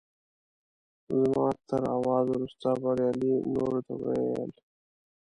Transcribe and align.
زما 1.17 1.47
تر 1.67 1.81
اواز 1.97 2.25
وروسته 2.31 2.67
بریالي 2.81 3.33
نورو 3.53 3.79
ته 3.85 3.93
وویل. 3.99 4.51